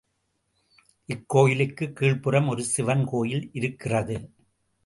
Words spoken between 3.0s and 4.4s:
கோயில் இருக்கிறது.